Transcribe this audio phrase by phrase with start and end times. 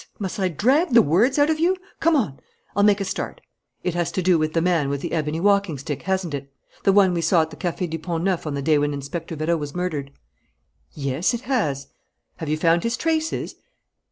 [0.17, 1.77] Must I drag the words out of you?
[1.99, 2.39] Come on!
[2.75, 3.39] I'll make a start.
[3.83, 6.51] It has to do with the man with the ebony walking stick, hasn't it?
[6.81, 9.37] The one we saw at the Café du Pont Neuf on the day when Inspector
[9.37, 10.09] Vérot was murdered?"
[10.95, 11.89] "Yes, it has."
[12.37, 13.57] "Have you found his traces?"